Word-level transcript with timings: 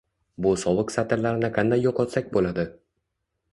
Bu 0.45 0.53
sovuq 0.63 0.93
satrlarni 0.95 1.53
qanday 1.59 1.85
yo‘qotsak 1.85 2.35
bo‘ladi? 2.39 2.67